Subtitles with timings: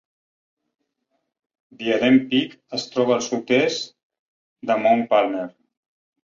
[1.81, 3.93] Diadem Peak es troba al sud-est
[4.71, 5.47] de Mount Palmer.